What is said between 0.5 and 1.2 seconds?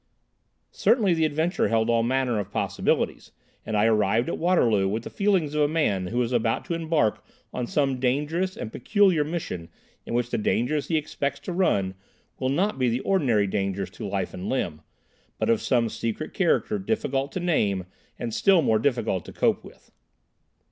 Certainly